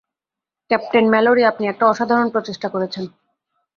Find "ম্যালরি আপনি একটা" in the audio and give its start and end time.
1.09-1.85